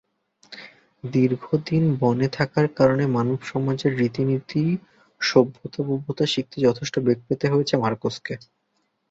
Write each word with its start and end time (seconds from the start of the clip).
দীর্ঘদিন 1.03 1.83
বনে 1.99 2.27
থাকার 2.29 2.67
কারণে 2.77 3.05
মানবসমাজের 3.07 3.91
রীতিনীতি, 3.97 4.63
সভ্যতা-ভব্যতা 5.21 6.25
শিখতে 6.25 6.57
যথেষ্ট 6.61 6.95
বেগ 6.99 7.19
পেতে 7.27 7.45
হয়েছে 7.47 7.73
মারকোসকে। 7.77 8.33